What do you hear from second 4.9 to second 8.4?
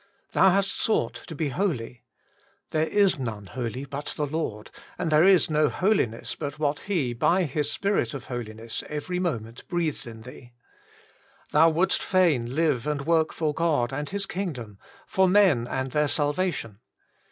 and there is no holiness but what He by His Spirit of